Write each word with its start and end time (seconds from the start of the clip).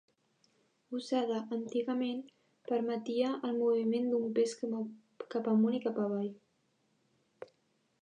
Usada 0.99 1.41
antigament, 1.57 2.23
permetia 2.71 3.35
el 3.51 3.55
moviment 3.59 4.11
d'un 4.15 4.27
pes 4.41 4.59
cap 5.37 5.55
amunt 5.55 5.81
i 5.81 5.87
cap 5.89 6.05
avall. 6.09 6.31